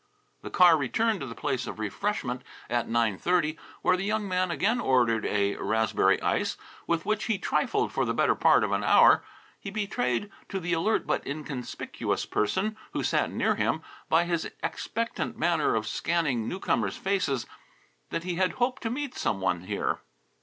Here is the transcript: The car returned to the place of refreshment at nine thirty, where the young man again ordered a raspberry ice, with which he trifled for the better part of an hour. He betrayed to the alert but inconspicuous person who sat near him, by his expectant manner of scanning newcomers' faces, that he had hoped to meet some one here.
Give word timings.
The 0.41 0.49
car 0.49 0.77
returned 0.77 1.19
to 1.19 1.27
the 1.27 1.35
place 1.35 1.67
of 1.67 1.77
refreshment 1.77 2.41
at 2.71 2.89
nine 2.89 3.19
thirty, 3.19 3.59
where 3.83 3.95
the 3.95 4.03
young 4.03 4.27
man 4.27 4.49
again 4.49 4.79
ordered 4.81 5.27
a 5.27 5.55
raspberry 5.57 6.19
ice, 6.23 6.57
with 6.87 7.05
which 7.05 7.25
he 7.25 7.37
trifled 7.37 7.93
for 7.93 8.03
the 8.03 8.13
better 8.15 8.33
part 8.33 8.63
of 8.63 8.71
an 8.71 8.83
hour. 8.83 9.23
He 9.59 9.69
betrayed 9.69 10.31
to 10.49 10.59
the 10.59 10.73
alert 10.73 11.05
but 11.05 11.27
inconspicuous 11.27 12.25
person 12.25 12.77
who 12.93 13.03
sat 13.03 13.29
near 13.29 13.53
him, 13.53 13.83
by 14.09 14.23
his 14.23 14.49
expectant 14.63 15.37
manner 15.37 15.75
of 15.75 15.85
scanning 15.85 16.47
newcomers' 16.49 16.97
faces, 16.97 17.45
that 18.09 18.23
he 18.23 18.37
had 18.37 18.53
hoped 18.53 18.81
to 18.81 18.89
meet 18.89 19.13
some 19.13 19.39
one 19.39 19.65
here. 19.65 19.99